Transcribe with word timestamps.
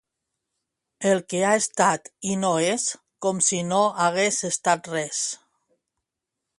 El 1.09 1.19
que 1.33 1.41
ha 1.49 1.51
estat 1.65 2.09
i 2.31 2.39
no 2.45 2.55
és, 2.71 2.87
com 3.27 3.45
si 3.51 3.63
no 3.71 3.85
hagués 4.09 4.41
estat 4.53 4.93
res. 4.97 5.25